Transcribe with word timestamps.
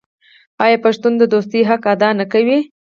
آیا 0.63 0.77
پښتون 0.85 1.13
د 1.17 1.23
دوستۍ 1.33 1.61
حق 1.69 1.83
ادا 1.93 2.09
نه 2.19 2.25
کوي؟ 2.33 2.59